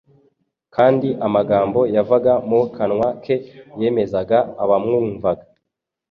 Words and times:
kandi 0.75 1.07
amagambo 1.27 1.79
yavaga 1.95 2.33
mu 2.49 2.61
kanwa 2.75 3.07
ke 3.23 3.35
yemezaga 3.81 4.37
abamwumvaga 4.63 5.45